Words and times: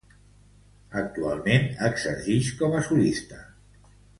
Actualment 1.01 1.67
exercix 1.89 2.51
com 2.63 2.77
a 2.79 2.83
solista. 2.89 3.45